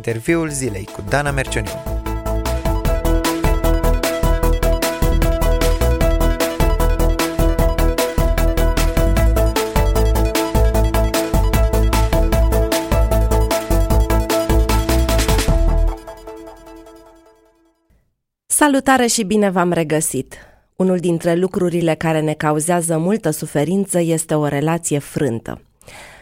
[0.00, 1.70] Interviul zilei cu Dana Mercioniu.
[18.46, 20.34] Salutare și bine v-am regăsit!
[20.76, 25.60] Unul dintre lucrurile care ne cauzează multă suferință este o relație frântă.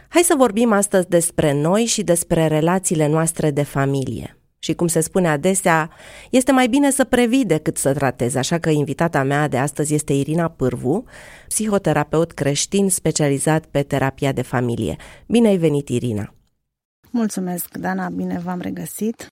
[0.08, 4.32] Hai să vorbim astăzi despre noi și despre relațiile noastre de familie.
[4.58, 5.90] Și cum se spune adesea,
[6.30, 10.12] este mai bine să previi decât să tratezi, așa că invitata mea de astăzi este
[10.12, 11.04] Irina Pârvu,
[11.48, 14.96] psihoterapeut creștin specializat pe terapia de familie.
[15.26, 16.34] Bine ai venit, Irina!
[17.10, 19.26] Mulțumesc, Dana, bine v-am regăsit!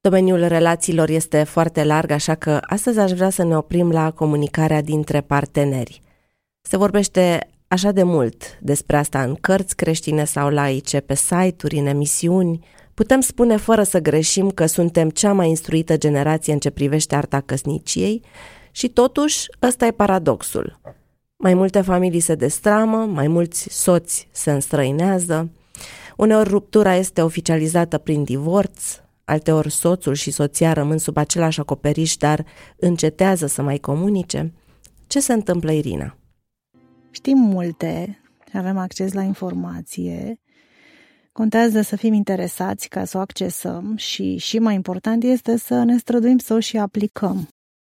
[0.00, 4.80] Domeniul relațiilor este foarte larg, așa că astăzi aș vrea să ne oprim la comunicarea
[4.80, 6.02] dintre parteneri.
[6.60, 11.86] Se vorbește așa de mult despre asta în cărți creștine sau laice, pe site-uri, în
[11.86, 12.64] emisiuni.
[12.94, 17.40] Putem spune fără să greșim că suntem cea mai instruită generație în ce privește arta
[17.40, 18.22] căsniciei
[18.70, 20.80] și totuși ăsta e paradoxul.
[21.36, 25.50] Mai multe familii se destramă, mai mulți soți se înstrăinează,
[26.16, 28.82] uneori ruptura este oficializată prin divorț,
[29.24, 32.44] alteori soțul și soția rămân sub același acoperiș, dar
[32.76, 34.52] încetează să mai comunice.
[35.06, 36.16] Ce se întâmplă, Irina?
[37.12, 40.40] Știm multe, avem acces la informație,
[41.32, 45.98] contează să fim interesați ca să o accesăm și, și mai important este să ne
[45.98, 47.48] străduim să o și aplicăm.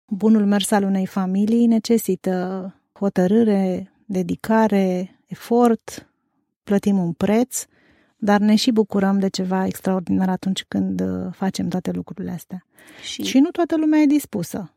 [0.06, 6.12] Bunul mers al unei familii necesită hotărâre, dedicare, efort,
[6.64, 7.64] plătim un preț,
[8.16, 12.66] dar ne și bucurăm de ceva extraordinar atunci când uh, facem toate lucrurile astea.
[13.02, 14.72] Și, și nu toată lumea e dispusă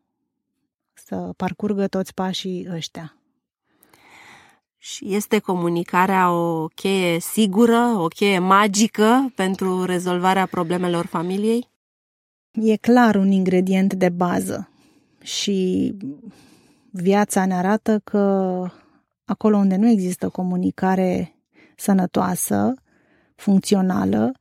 [0.93, 3.20] să parcurgă toți pașii ăștia.
[4.83, 11.69] Și este comunicarea o cheie sigură, o cheie magică pentru rezolvarea problemelor familiei?
[12.51, 14.69] E clar un ingredient de bază
[15.21, 15.91] și
[16.89, 18.65] viața ne arată că
[19.25, 21.35] acolo unde nu există comunicare
[21.75, 22.73] sănătoasă,
[23.35, 24.31] funcțională,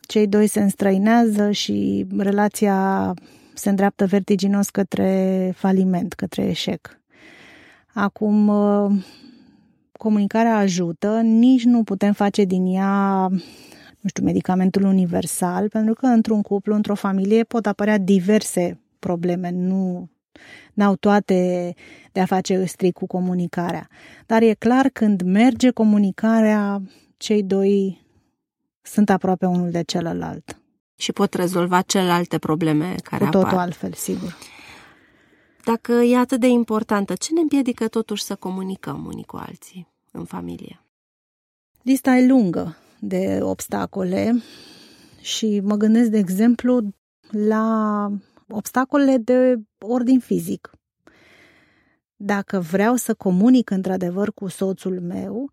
[0.00, 3.12] cei doi se înstrăinează și relația
[3.54, 7.00] se îndreaptă vertiginos către faliment, către eșec.
[7.92, 8.52] Acum,
[10.04, 13.28] comunicarea ajută, nici nu putem face din ea
[14.04, 20.10] nu știu, medicamentul universal, pentru că într-un cuplu, într-o familie pot apărea diverse probleme, nu
[20.74, 21.74] n-au toate
[22.12, 23.88] de a face strict cu comunicarea.
[24.26, 26.82] Dar e clar când merge comunicarea,
[27.16, 28.06] cei doi
[28.82, 30.60] sunt aproape unul de celălalt.
[30.96, 33.60] Și pot rezolva celelalte probleme care Cu totul apar.
[33.60, 34.36] altfel, sigur.
[35.64, 40.24] Dacă e atât de importantă, ce ne împiedică totuși să comunicăm unii cu alții în
[40.24, 40.84] familie?
[41.82, 44.34] Lista e lungă de obstacole
[45.20, 46.94] și mă gândesc, de exemplu,
[47.30, 48.10] la
[48.48, 50.70] obstacole de ordin fizic.
[52.16, 55.50] Dacă vreau să comunic într-adevăr cu soțul meu,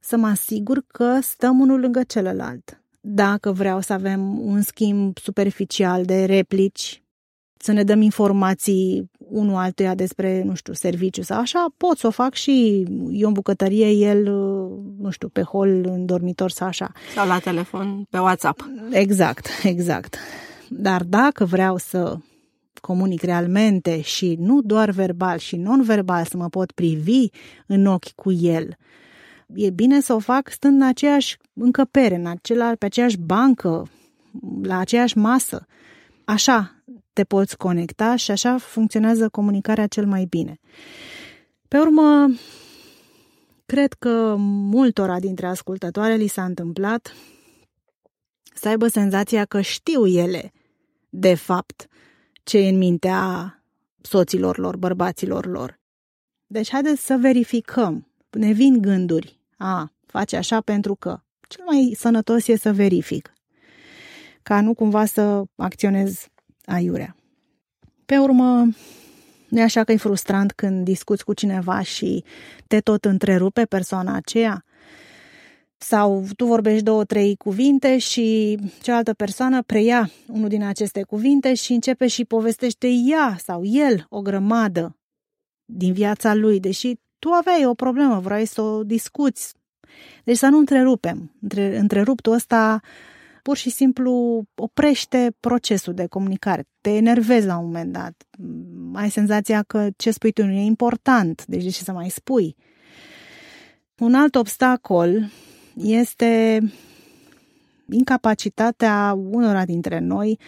[0.00, 2.82] să mă asigur că stăm unul lângă celălalt.
[3.00, 7.03] Dacă vreau să avem un schimb superficial de replici,
[7.64, 12.10] să ne dăm informații unul altuia despre, nu știu, serviciu sau așa, pot să o
[12.10, 14.28] fac și eu în bucătărie, el,
[14.98, 16.92] nu știu, pe hol, în dormitor sau așa.
[17.14, 18.68] Sau la telefon, pe WhatsApp.
[18.90, 20.16] Exact, exact.
[20.68, 22.16] Dar dacă vreau să
[22.80, 27.26] comunic realmente și nu doar verbal și non-verbal, să mă pot privi
[27.66, 28.76] în ochi cu el,
[29.54, 33.88] e bine să o fac stând în aceeași încăpere, în acela, pe aceeași bancă,
[34.62, 35.66] la aceeași masă.
[36.24, 36.73] Așa
[37.14, 40.60] te poți conecta și așa funcționează comunicarea cel mai bine.
[41.68, 42.34] Pe urmă,
[43.66, 47.14] cred că multora dintre ascultătoare li s-a întâmplat
[48.54, 50.52] să aibă senzația că știu ele,
[51.08, 51.88] de fapt,
[52.42, 53.58] ce e în mintea
[54.00, 55.80] soților lor, bărbaților lor.
[56.46, 58.08] Deci haideți să verificăm.
[58.30, 59.40] Ne vin gânduri.
[59.56, 61.20] A, face așa pentru că.
[61.48, 63.32] Cel mai sănătos e să verific.
[64.42, 66.26] Ca nu cumva să acționez
[66.64, 67.16] aiurea.
[68.06, 68.68] Pe urmă,
[69.48, 72.24] nu e așa că e frustrant când discuți cu cineva și
[72.66, 74.64] te tot întrerupe persoana aceea?
[75.76, 81.72] Sau tu vorbești două, trei cuvinte și cealaltă persoană preia unul din aceste cuvinte și
[81.72, 84.96] începe și povestește ea sau el o grămadă
[85.64, 89.54] din viața lui, deși tu aveai o problemă, vrei să o discuți.
[90.24, 91.32] Deci să nu întrerupem.
[91.40, 92.80] Între, întreruptul ăsta
[93.44, 96.68] pur și simplu oprește procesul de comunicare.
[96.80, 98.26] Te enervezi la un moment dat.
[98.92, 102.56] Ai senzația că ce spui tu nu e important, deci de ce să mai spui?
[103.98, 105.30] Un alt obstacol
[105.74, 106.60] este
[107.90, 110.38] incapacitatea unora dintre noi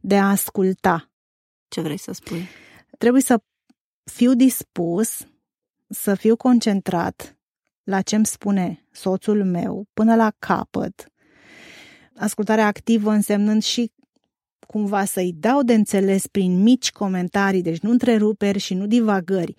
[0.00, 1.10] de a asculta.
[1.68, 2.46] Ce vrei să spui?
[2.98, 3.42] Trebuie să
[4.04, 5.26] fiu dispus,
[5.88, 7.36] să fiu concentrat
[7.82, 11.06] la ce îmi spune soțul meu până la capăt.
[12.16, 13.90] Ascultarea activă însemnând și
[14.66, 19.54] cumva să-i dau de înțeles prin mici comentarii, deci nu întreruperi și nu divagări,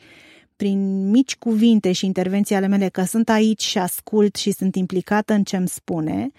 [0.55, 5.33] prin mici cuvinte și intervenții ale mele că sunt aici și ascult și sunt implicată
[5.33, 6.31] în ce îmi spune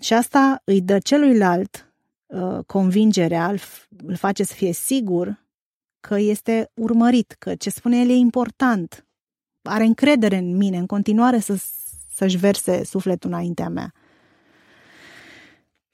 [0.00, 1.92] și asta îi dă celuilalt
[2.26, 3.58] uh, convingerea, îl,
[4.06, 5.44] îl face să fie sigur
[6.00, 9.06] că este urmărit, că ce spune el e important,
[9.62, 11.60] are încredere în mine, în continuare să,
[12.12, 13.92] să-și verse sufletul înaintea mea.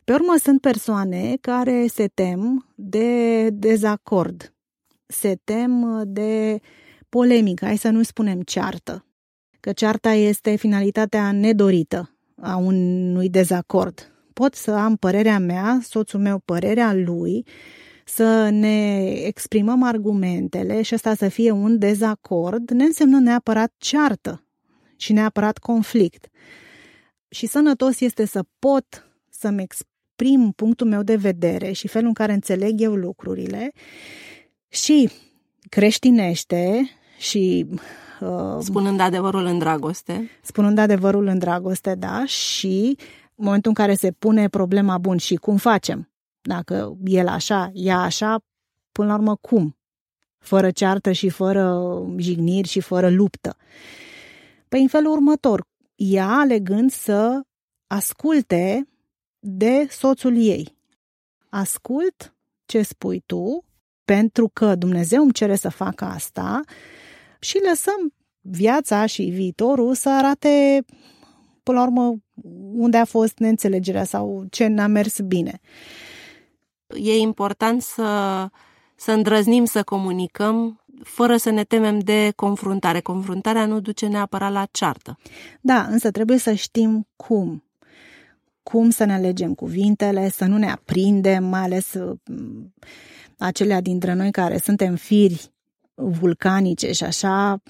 [0.06, 4.54] Pe urmă sunt persoane care se tem de dezacord,
[5.06, 6.60] se tem de
[7.08, 9.06] polemică, hai să nu spunem ceartă,
[9.60, 14.12] că cearta este finalitatea nedorită a unui dezacord.
[14.32, 17.46] Pot să am părerea mea, soțul meu părerea lui,
[18.04, 24.44] să ne exprimăm argumentele și asta să fie un dezacord, ne însemnă neapărat ceartă
[24.96, 26.28] și neapărat conflict.
[27.28, 29.62] Și sănătos este să pot să-mi
[30.16, 33.72] exprim punctul meu de vedere și felul în care înțeleg eu lucrurile
[34.68, 35.10] și
[35.68, 37.66] creștinește și
[38.20, 40.30] uh, spunând adevărul în dragoste.
[40.42, 42.96] Spunând adevărul în dragoste, da, și
[43.34, 46.10] în momentul în care se pune problema bun și cum facem.
[46.40, 48.44] Dacă el așa, ea așa,
[48.92, 49.76] până la urmă cum?
[50.38, 51.82] Fără ceartă și fără
[52.16, 53.56] jigniri și fără luptă.
[54.68, 57.40] Păi în felul următor, ea alegând să
[57.86, 58.88] asculte
[59.48, 60.76] de soțul ei.
[61.48, 62.34] Ascult
[62.64, 63.64] ce spui tu,
[64.04, 66.60] pentru că Dumnezeu îmi cere să fac asta
[67.38, 70.84] și lăsăm viața și viitorul să arate
[71.62, 72.16] până la urmă
[72.72, 75.60] unde a fost neînțelegerea sau ce n-a mers bine.
[76.86, 78.48] E important să,
[78.96, 83.00] să îndrăznim să comunicăm fără să ne temem de confruntare.
[83.00, 85.18] Confruntarea nu duce neapărat la ceartă.
[85.60, 87.65] Da, însă trebuie să știm cum.
[88.70, 92.74] Cum să ne alegem cuvintele, să nu ne aprindem, mai ales mm,
[93.38, 95.50] acelea dintre noi care suntem firi
[95.94, 97.62] vulcanice și așa,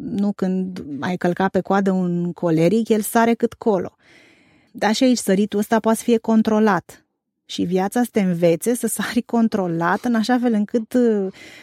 [0.00, 3.96] nu când ai călcat pe coadă un coleric, el sare cât colo.
[4.72, 7.06] Dar și aici săritul ăsta poate să fie controlat.
[7.44, 10.92] Și viața să te învețe să sari controlat în așa fel încât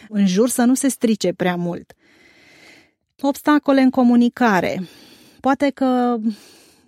[0.10, 1.94] în jur să nu se strice prea mult.
[3.22, 4.84] Obstacole în comunicare.
[5.40, 6.18] Poate că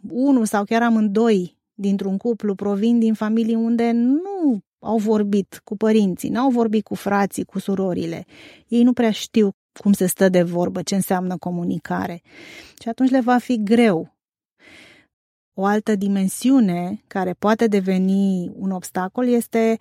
[0.10, 6.30] unul sau chiar amândoi dintr-un cuplu provin din familii unde nu au vorbit cu părinții,
[6.30, 8.25] n-au vorbit cu frații, cu surorile.
[8.68, 9.50] Ei nu prea știu
[9.80, 12.22] cum se stă de vorbă, ce înseamnă comunicare.
[12.81, 14.16] Și atunci le va fi greu.
[15.54, 19.78] O altă dimensiune care poate deveni un obstacol este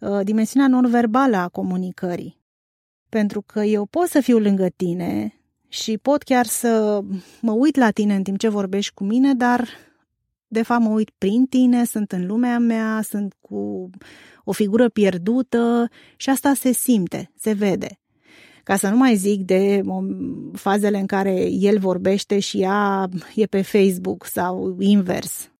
[0.00, 2.40] uh, dimensiunea non-verbală a comunicării.
[3.08, 5.40] Pentru că eu pot să fiu lângă tine
[5.76, 7.00] și pot chiar să
[7.40, 9.68] mă uit la tine în timp ce vorbești cu mine, dar
[10.46, 13.90] de fapt mă uit prin tine, sunt în lumea mea, sunt cu
[14.44, 18.00] o figură pierdută și asta se simte, se vede.
[18.62, 19.82] Ca să nu mai zic de
[20.52, 25.50] fazele în care el vorbește și ea e pe Facebook sau invers.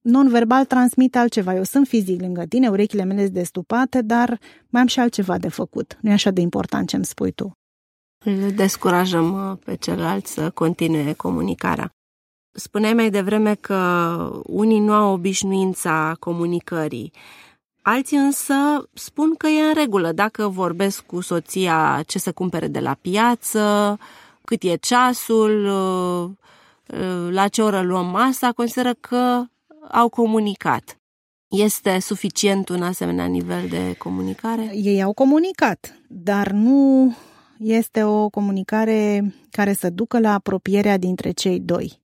[0.00, 1.54] Non-verbal transmit altceva.
[1.54, 4.38] Eu sunt fizic lângă tine, urechile mele sunt destupate, dar
[4.68, 5.98] mai am și altceva de făcut.
[6.00, 7.59] Nu e așa de important ce îmi spui tu.
[8.24, 11.94] Îl descurajăm uh, pe celălalt să continue comunicarea.
[12.52, 17.12] Spuneai mai devreme că unii nu au obișnuința comunicării.
[17.82, 18.54] Alții însă
[18.94, 23.98] spun că e în regulă dacă vorbesc cu soția ce să cumpere de la piață,
[24.44, 26.30] cât e ceasul, uh,
[27.00, 29.42] uh, la ce oră luăm masa, consideră că
[29.90, 30.98] au comunicat.
[31.48, 34.70] Este suficient un asemenea nivel de comunicare?
[34.74, 37.14] Ei au comunicat, dar nu
[37.60, 42.02] este o comunicare care să ducă la apropierea dintre cei doi.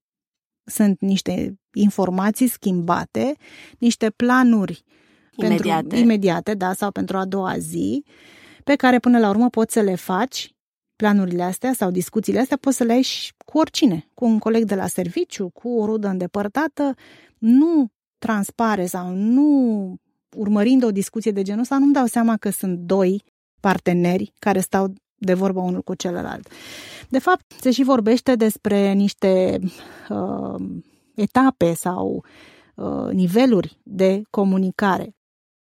[0.64, 3.36] Sunt niște informații schimbate,
[3.78, 4.84] niște planuri
[5.36, 5.80] imediate.
[5.80, 8.04] Pentru, imediate, da, sau pentru a doua zi,
[8.64, 10.54] pe care până la urmă poți să le faci,
[10.96, 14.64] planurile astea sau discuțiile astea, poți să le ai și cu oricine, cu un coleg
[14.64, 16.94] de la serviciu, cu o rudă îndepărtată,
[17.38, 19.94] nu transpare sau nu
[20.36, 23.25] urmărind o discuție de genul ăsta, nu-mi dau seama că sunt doi
[23.60, 26.49] parteneri care stau de vorbă unul cu celălalt.
[27.08, 29.58] De fapt, se și vorbește despre niște
[30.08, 30.64] uh,
[31.14, 32.25] etape sau
[32.75, 35.16] uh, niveluri de comunicare.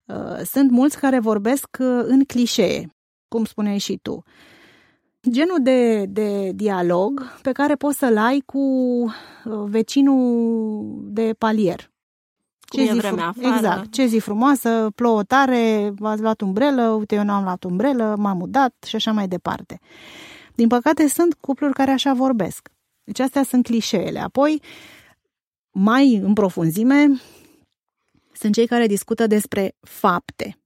[0.06, 2.94] Uh, sunt mulți care vorbesc uh, în clișee,
[3.28, 4.22] cum spuneai și tu.
[5.30, 9.12] Genul de, de dialog pe care poți să-l ai cu uh,
[9.66, 11.92] vecinul de palier.
[12.74, 13.56] Cum ce e vremea fru- afară.
[13.56, 18.14] Exact, ce zi frumoasă, plouă tare, ați luat umbrelă, uite eu nu am luat umbrelă,
[18.18, 19.80] m-am mudat și așa mai departe.
[20.54, 22.68] Din păcate sunt cupluri care așa vorbesc.
[23.04, 24.18] Deci astea sunt clișeele.
[24.18, 24.62] Apoi,
[25.70, 27.20] mai în profunzime,
[28.32, 30.58] sunt cei care discută despre fapte.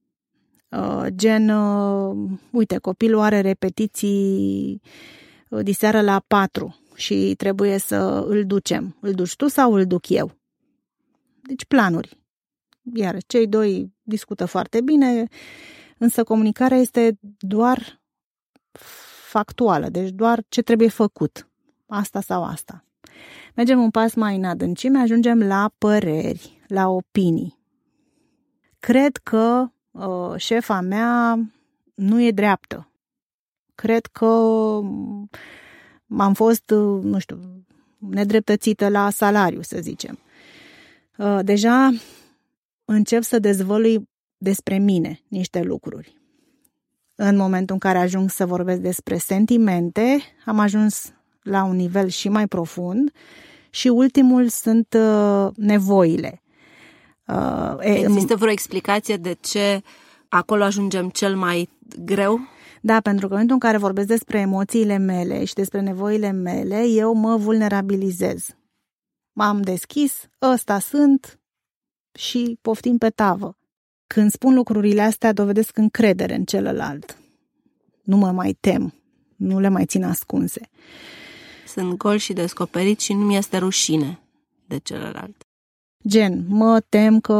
[0.69, 4.81] Uh, gen, uh, uite, copilul are repetiții
[5.49, 8.95] uh, diseară la patru și trebuie să îl ducem.
[8.99, 10.31] Îl duci tu sau îl duc eu?
[11.41, 12.17] Deci planuri.
[12.93, 15.27] Iar cei doi discută foarte bine,
[15.97, 18.01] însă comunicarea este doar
[19.29, 21.47] factuală, deci doar ce trebuie făcut.
[21.87, 22.83] Asta sau asta.
[23.55, 27.57] Mergem un pas mai în adâncime, ajungem la păreri, la opinii.
[28.79, 31.39] Cred că uh, șefa mea
[31.95, 32.91] nu e dreaptă.
[33.75, 34.25] Cred că
[36.17, 37.39] am fost, uh, nu știu,
[37.97, 40.19] nedreptățită la salariu, să zicem.
[41.19, 41.91] Uh, deja
[42.85, 46.17] încep să dezvălui despre mine niște lucruri.
[47.15, 52.29] În momentul în care ajung să vorbesc despre sentimente, am ajuns la un nivel și
[52.29, 53.11] mai profund
[53.69, 56.41] și ultimul sunt uh, nevoile.
[57.27, 59.81] Uh, Există vreo explicație de ce
[60.29, 61.69] acolo ajungem cel mai
[62.05, 62.39] greu?
[62.81, 66.83] Da, pentru că în momentul în care vorbesc despre emoțiile mele și despre nevoile mele,
[66.87, 68.47] eu mă vulnerabilizez.
[69.39, 71.39] M-am deschis, ăsta sunt
[72.11, 73.57] și poftim pe tavă.
[74.07, 77.17] Când spun lucrurile astea, dovedesc încredere în celălalt.
[78.03, 78.93] Nu mă mai tem,
[79.35, 80.69] nu le mai țin ascunse.
[81.67, 84.19] Sunt gol și descoperit și nu mi este rușine
[84.65, 85.43] de celălalt.
[86.07, 87.33] Gen, mă tem că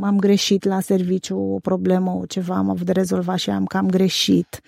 [0.00, 3.88] am greșit la serviciu, o problemă, o ceva, am avut de rezolvat și am cam
[3.88, 4.60] greșit.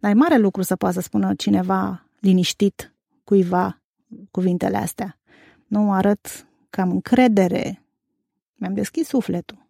[0.00, 3.79] Dar e mare lucru să poată să spună cineva liniștit cuiva
[4.30, 5.18] cuvintele astea.
[5.66, 7.82] Nu arăt că am încredere,
[8.54, 9.68] mi-am deschis sufletul.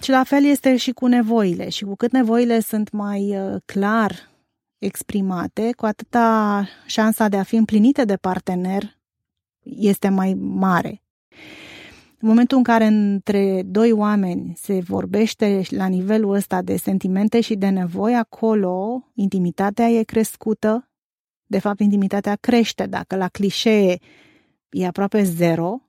[0.00, 1.68] Și la fel este și cu nevoile.
[1.68, 4.30] Și cu cât nevoile sunt mai uh, clar
[4.78, 8.98] exprimate, cu atâta șansa de a fi împlinite de partener
[9.62, 11.02] este mai mare.
[12.20, 17.54] În momentul în care între doi oameni se vorbește la nivelul ăsta de sentimente și
[17.54, 20.90] de nevoi, acolo intimitatea e crescută.
[21.46, 22.86] De fapt, intimitatea crește.
[22.86, 23.98] Dacă la clișee
[24.70, 25.80] e aproape zero,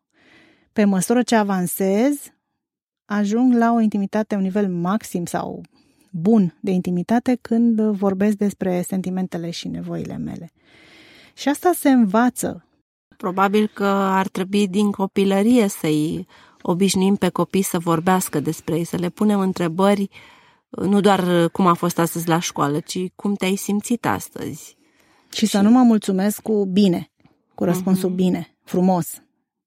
[0.73, 2.33] pe măsură ce avansez,
[3.05, 5.61] ajung la o intimitate, un nivel maxim sau
[6.11, 10.51] bun de intimitate când vorbesc despre sentimentele și nevoile mele.
[11.33, 12.67] Și asta se învață
[13.17, 16.27] Probabil că ar trebui din copilărie să-i
[16.61, 20.09] obișnuim pe copii să vorbească despre ei, să le punem întrebări,
[20.69, 24.76] nu doar cum a fost astăzi la școală, ci cum te-ai simțit astăzi.
[25.31, 25.51] Și, și...
[25.51, 27.11] să nu mă mulțumesc cu bine,
[27.55, 28.15] cu răspunsul uh-huh.
[28.15, 29.21] bine, frumos.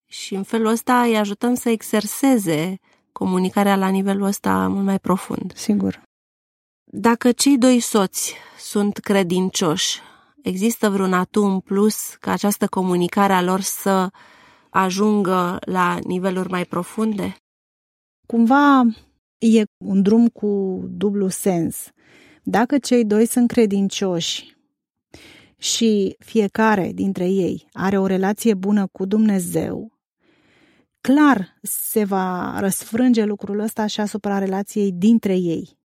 [0.07, 2.79] Și în felul ăsta îi ajutăm să exerseze
[3.13, 5.53] comunicarea la nivelul ăsta mult mai profund.
[5.55, 6.03] Sigur.
[6.85, 10.01] Dacă cei doi soți sunt credincioși,
[10.43, 14.11] Există vreun atu în plus ca această comunicare a lor să
[14.71, 17.37] ajungă la niveluri mai profunde?
[18.27, 18.83] Cumva
[19.39, 21.91] e un drum cu dublu sens.
[22.43, 24.57] Dacă cei doi sunt credincioși
[25.61, 29.99] și fiecare dintre ei are o relație bună cu Dumnezeu,
[31.01, 35.79] clar se va răsfrânge lucrul ăsta și asupra relației dintre ei.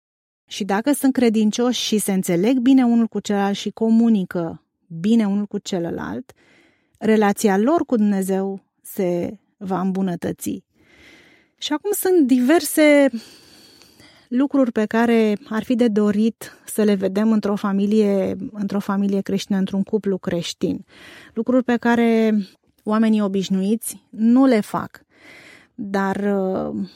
[0.47, 5.47] Și dacă sunt credincioși și se înțeleg bine unul cu celălalt și comunică bine unul
[5.47, 6.33] cu celălalt,
[6.99, 10.65] relația lor cu Dumnezeu se va îmbunătăți.
[11.59, 13.11] Și acum sunt diverse
[14.37, 19.59] lucruri pe care ar fi de dorit să le vedem într-o familie, într-o familie creștină,
[19.59, 20.85] într-un cuplu creștin.
[21.35, 22.39] Lucruri pe care
[22.85, 25.01] oamenii obișnuiți nu le fac.
[25.75, 26.89] Dar uh,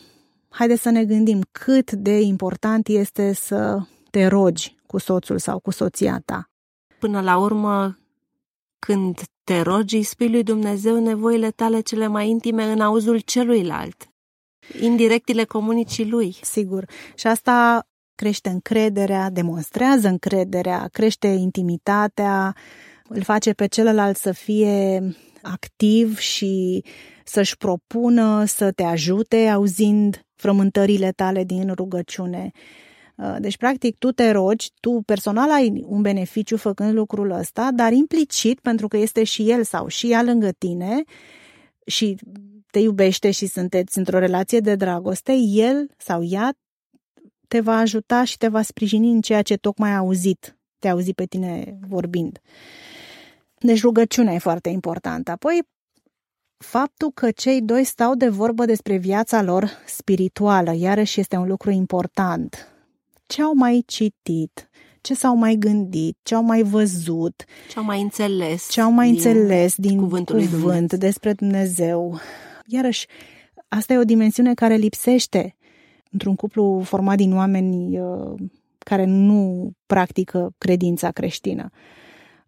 [0.49, 3.78] haideți să ne gândim cât de important este să
[4.11, 6.50] te rogi cu soțul sau cu soția ta.
[6.99, 7.99] Până la urmă,
[8.78, 14.08] când te rogi, îi spui lui Dumnezeu nevoile tale cele mai intime în auzul celuilalt.
[14.81, 16.37] Indirect le comunici lui.
[16.43, 16.85] Sigur.
[17.15, 22.57] Și asta crește încrederea, demonstrează încrederea, crește intimitatea,
[23.09, 25.03] îl face pe celălalt să fie
[25.43, 26.85] activ și
[27.25, 32.51] să-și propună să te ajute auzind frământările tale din rugăciune.
[33.17, 37.93] Uh, deci, practic, tu te rogi, tu personal ai un beneficiu făcând lucrul ăsta, dar
[37.93, 41.03] implicit, pentru că este și el sau și ea lângă tine
[41.87, 42.17] și
[42.71, 46.57] te iubește și sunteți într-o relație de dragoste, el sau ea
[47.49, 51.15] te va ajuta și te va sprijini în ceea ce tocmai a auzit, te-a auzit
[51.15, 52.39] pe tine vorbind.
[53.59, 55.31] Deci rugăciunea e foarte importantă.
[55.31, 55.63] Apoi,
[56.57, 61.71] faptul că cei doi stau de vorbă despre viața lor spirituală, iarăși este un lucru
[61.71, 62.69] important.
[63.27, 64.69] Ce au mai citit,
[65.01, 69.07] ce s-au mai gândit, ce au mai văzut, ce au mai înțeles, ce au mai
[69.07, 72.19] din înțeles din cuvântul cuvânt despre Dumnezeu.
[72.71, 73.07] Iarăși,
[73.69, 75.57] asta e o dimensiune care lipsește
[76.11, 78.35] într-un cuplu format din oameni uh,
[78.79, 81.71] care nu practică credința creștină.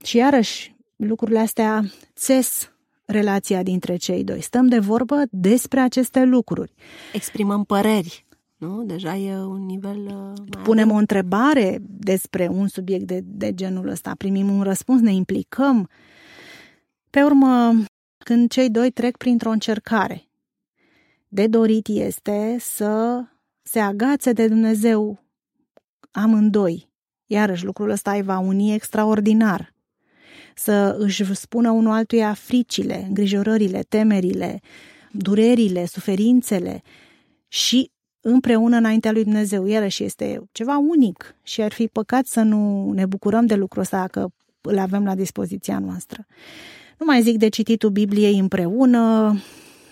[0.05, 1.85] Și iarăși, lucrurile astea
[2.15, 2.73] țes
[3.05, 4.41] relația dintre cei doi.
[4.41, 6.73] Stăm de vorbă despre aceste lucruri.
[7.13, 8.27] Exprimăm păreri.
[8.57, 8.83] Nu?
[8.85, 10.97] Deja e un nivel uh, mai Punem adem.
[10.97, 15.89] o întrebare despre un subiect de, de genul ăsta, primim un răspuns, ne implicăm.
[17.11, 17.73] Pe urmă,
[18.25, 20.29] când cei doi trec printr-o încercare,
[21.29, 23.25] de dorit este să
[23.63, 25.25] se agațe de Dumnezeu
[26.11, 26.89] amândoi.
[27.27, 29.75] Iarăși lucrul ăsta îi va uni extraordinar.
[30.55, 34.61] Să își spună unul altuia fricile, îngrijorările, temerile,
[35.13, 36.83] durerile, suferințele
[37.49, 39.67] și împreună înaintea lui Dumnezeu.
[39.67, 44.09] Iarăși este ceva unic și ar fi păcat să nu ne bucurăm de lucrul ăsta
[44.11, 44.29] că
[44.61, 46.27] îl avem la dispoziția noastră.
[47.01, 49.35] Nu mai zic de cititul Bibliei împreună,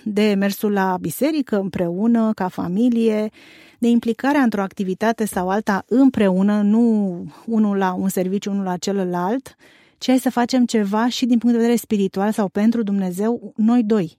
[0.05, 3.31] de mersul la biserică împreună, ca familie,
[3.79, 9.57] de implicarea într-o activitate sau alta împreună, nu unul la un serviciu, unul la celălalt,
[9.99, 13.83] ci hai să facem ceva și din punct de vedere spiritual sau pentru Dumnezeu, noi
[13.83, 14.19] doi,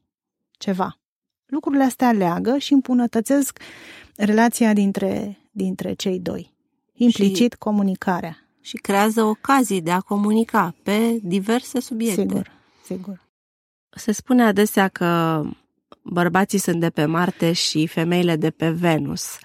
[0.51, 0.99] ceva.
[1.45, 3.59] Lucrurile astea leagă și împunătățesc
[4.15, 6.53] relația dintre, dintre cei doi.
[6.93, 8.37] Implicit și, comunicarea.
[8.61, 12.21] Și creează ocazii de a comunica pe diverse subiecte.
[12.21, 12.57] Sigur,
[12.93, 13.27] sigur.
[13.89, 15.41] Se spune adesea că
[16.03, 19.37] bărbații sunt de pe Marte și femeile de pe Venus.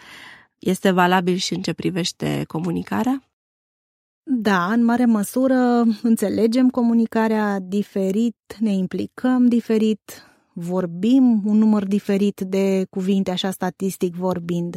[0.59, 3.23] Este valabil și în ce privește comunicarea?
[4.23, 10.23] Da, în mare măsură înțelegem comunicarea diferit, ne implicăm diferit,
[10.53, 14.77] vorbim un număr diferit de cuvinte, așa statistic vorbind.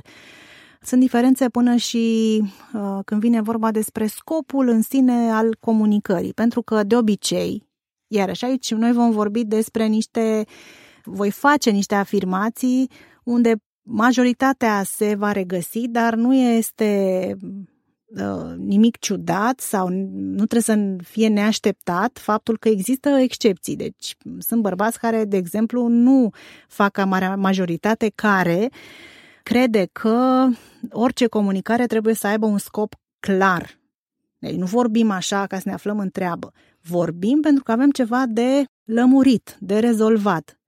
[0.81, 2.37] Sunt diferențe până și
[2.73, 7.66] uh, când vine vorba despre scopul în sine al comunicării, pentru că de obicei,
[8.07, 10.45] iarăși aici noi vom vorbi despre niște,
[11.03, 12.89] voi face niște afirmații
[13.23, 17.37] unde majoritatea se va regăsi, dar nu este
[18.15, 23.75] Uh, nimic ciudat sau nu trebuie să fie neașteptat faptul că există excepții.
[23.75, 26.29] Deci sunt bărbați care, de exemplu, nu
[26.67, 28.69] fac ca marea majoritate care
[29.43, 30.47] crede că
[30.89, 33.79] orice comunicare trebuie să aibă un scop clar.
[34.39, 36.53] Deci nu vorbim așa ca să ne aflăm în treabă.
[36.87, 40.59] Vorbim pentru că avem ceva de lămurit, de rezolvat.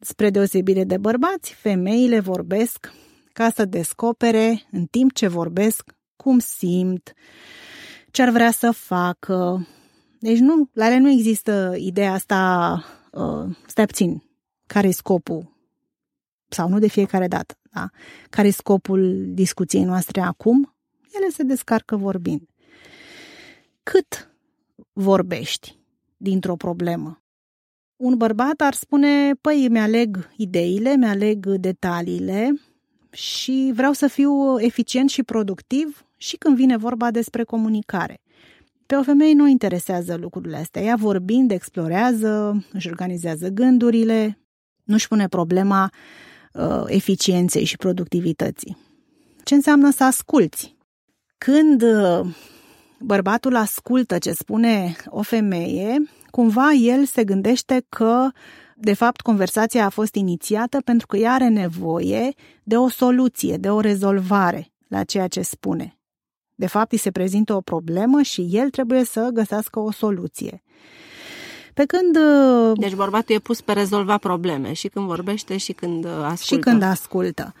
[0.00, 2.92] Spre deosebire de bărbați, femeile vorbesc
[3.32, 7.12] ca să descopere, în timp ce vorbesc, cum simt,
[8.10, 9.66] ce ar vrea să facă.
[10.20, 14.22] Deci nu, la ele nu există ideea asta, uh, stai puțin,
[14.66, 15.54] care e scopul?
[16.48, 17.90] Sau nu de fiecare dată, da?
[18.30, 20.76] Care e scopul discuției noastre acum?
[21.12, 22.48] Ele se descarcă vorbind.
[23.82, 24.35] Cât
[24.98, 25.78] vorbești
[26.16, 27.22] dintr-o problemă?
[27.96, 32.60] Un bărbat ar spune, păi, mi-aleg ideile, mi-aleg detaliile
[33.10, 38.20] și vreau să fiu eficient și productiv și când vine vorba despre comunicare.
[38.86, 40.82] Pe o femeie nu interesează lucrurile astea.
[40.82, 44.38] Ea vorbind, explorează, își organizează gândurile,
[44.84, 45.92] nu-și pune problema
[46.52, 48.76] uh, eficienței și productivității.
[49.44, 50.76] Ce înseamnă să asculți?
[51.38, 52.26] Când uh,
[53.00, 58.30] bărbatul ascultă ce spune o femeie, cumva el se gândește că
[58.78, 63.70] de fapt, conversația a fost inițiată pentru că ea are nevoie de o soluție, de
[63.70, 65.98] o rezolvare la ceea ce spune.
[66.54, 70.62] De fapt, îi se prezintă o problemă și el trebuie să găsească o soluție.
[71.74, 72.16] Pe când...
[72.16, 76.54] Uh, deci bărbatul e pus pe rezolva probleme și când vorbește și când uh, ascultă.
[76.54, 77.54] Și când ascultă.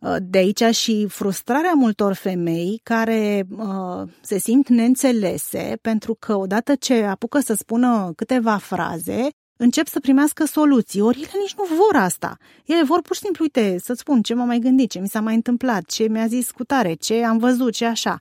[0.00, 6.74] Uh, de aici și frustrarea multor femei care uh, se simt neînțelese pentru că odată
[6.74, 11.00] ce apucă să spună câteva fraze, încep să primească soluții.
[11.00, 12.36] Ori ele nici nu vor asta.
[12.64, 15.20] Ele vor pur și simplu, uite, să-ți spun ce m-am mai gândit, ce mi s-a
[15.20, 18.18] mai întâmplat, ce mi-a zis cu tare, ce am văzut, ce așa.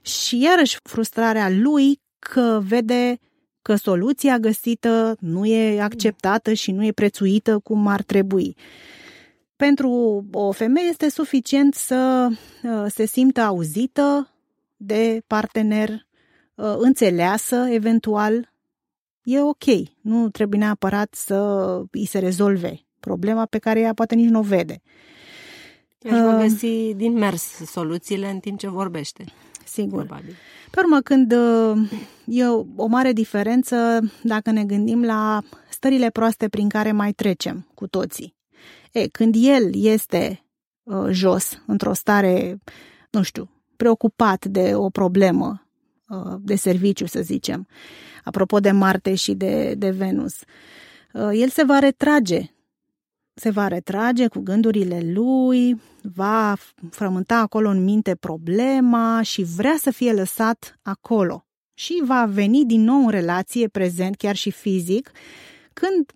[0.00, 3.18] Și iarăși frustrarea lui că vede
[3.62, 8.56] că soluția găsită nu e acceptată și nu e prețuită cum ar trebui.
[9.58, 12.28] Pentru o femeie este suficient să
[12.62, 14.34] uh, se simtă auzită
[14.76, 18.52] de partener, uh, înțeleasă eventual
[19.22, 19.64] e ok.
[20.00, 21.36] Nu trebuie neapărat să
[21.90, 24.82] îi se rezolve problema pe care ea poate nici nu o vede.
[25.98, 29.24] Deci uh, va găsi din mers soluțiile în timp ce vorbește.
[29.64, 30.04] Sigur.
[30.04, 30.34] Probabil.
[30.70, 31.90] Pe urmă, când uh,
[32.24, 37.86] e o mare diferență dacă ne gândim la stările proaste prin care mai trecem cu
[37.86, 38.36] toții.
[38.92, 40.44] E, când el este
[40.82, 42.58] uh, jos, într-o stare,
[43.10, 45.66] nu știu, preocupat de o problemă
[46.08, 47.66] uh, de serviciu, să zicem,
[48.24, 50.34] apropo de Marte și de, de Venus,
[51.12, 52.50] uh, el se va retrage
[53.38, 56.56] se va retrage cu gândurile lui, va
[56.90, 61.46] frământa acolo în minte problema și vrea să fie lăsat acolo.
[61.74, 65.10] Și va veni din nou în relație prezent, chiar și fizic,
[65.72, 66.12] când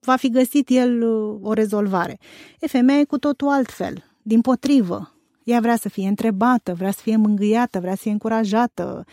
[0.00, 2.18] va fi găsit el uh, o rezolvare.
[2.60, 5.14] E femeie cu totul altfel, din potrivă.
[5.44, 9.04] Ea vrea să fie întrebată, vrea să fie mângâiată, vrea să fie încurajată,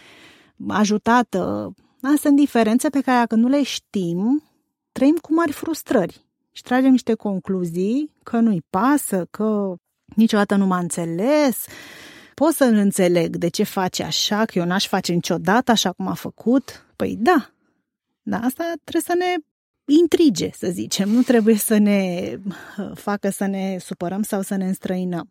[0.68, 1.74] ajutată.
[2.02, 4.44] Astea sunt diferențe pe care dacă nu le știm,
[4.92, 9.76] trăim cu mari frustrări și tragem niște concluzii că nu-i pasă, că
[10.16, 11.66] niciodată nu m-a înțeles,
[12.34, 16.14] pot să-l înțeleg de ce face așa, că eu n-aș face niciodată așa cum a
[16.14, 16.86] făcut.
[16.96, 17.50] Păi da,
[18.22, 19.36] da, asta trebuie să ne
[19.88, 21.10] intrige, să zicem.
[21.10, 22.32] Nu trebuie să ne
[22.94, 25.30] facă să ne supărăm sau să ne înstrăinăm.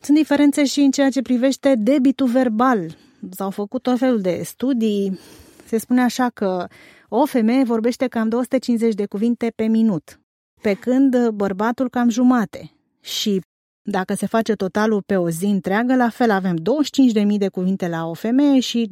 [0.00, 2.96] Sunt diferențe și în ceea ce privește debitul verbal.
[3.30, 5.18] S-au făcut tot felul de studii.
[5.66, 6.66] Se spune așa că
[7.08, 10.20] o femeie vorbește cam 250 de cuvinte pe minut
[10.60, 12.70] pe când bărbatul cam jumate.
[13.00, 13.40] Și
[13.82, 18.06] dacă se face totalul pe o zi întreagă, la fel avem 25.000 de cuvinte la
[18.06, 18.90] o femeie și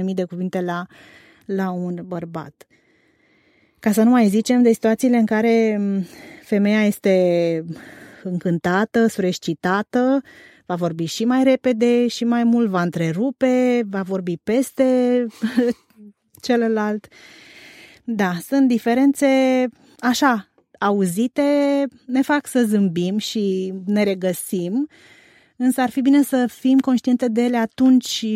[0.00, 0.86] 12.000 de cuvinte la,
[1.44, 2.66] la un bărbat.
[3.84, 5.80] Ca să nu mai zicem de situațiile în care
[6.42, 7.64] femeia este
[8.22, 10.22] încântată, surescitată,
[10.66, 15.26] va vorbi și mai repede și mai mult, va întrerupe, va vorbi peste
[16.46, 17.06] celălalt.
[18.04, 19.26] Da, sunt diferențe
[19.98, 21.42] așa, auzite
[22.06, 24.88] ne fac să zâmbim și ne regăsim,
[25.56, 28.26] însă ar fi bine să fim conștiente de ele atunci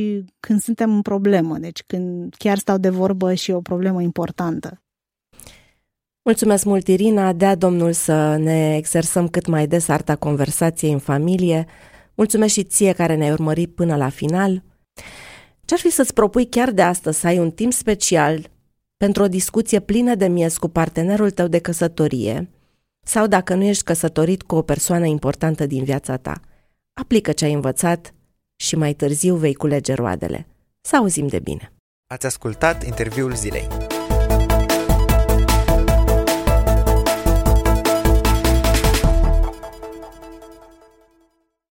[0.41, 4.83] când suntem în problemă, deci când chiar stau de vorbă și e o problemă importantă.
[6.29, 7.33] Mulțumesc mult, Irina.
[7.33, 11.67] Dea Domnul să ne exersăm cât mai des arta conversației în familie.
[12.15, 14.63] Mulțumesc și ție care ne-ai urmărit până la final.
[15.65, 18.51] Ce-ar fi să-ți propui chiar de astăzi să ai un timp special
[18.97, 22.51] pentru o discuție plină de miez cu partenerul tău de căsătorie
[23.07, 26.41] sau dacă nu ești căsătorit cu o persoană importantă din viața ta.
[26.93, 28.15] Aplică ce ai învățat
[28.57, 30.47] și mai târziu vei culege roadele.
[30.81, 31.73] Să auzim de bine!
[32.07, 33.98] Ați ascultat interviul zilei.